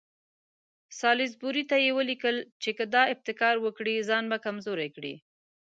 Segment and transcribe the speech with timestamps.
[0.99, 5.15] سالیزبوري ته یې ولیکل چې که دا ابتکار وکړي ځان به کمزوری کړي.